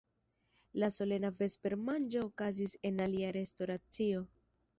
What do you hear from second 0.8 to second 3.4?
La solena vespermanĝo okazis en alia